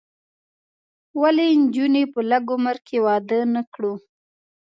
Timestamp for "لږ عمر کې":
2.29-2.97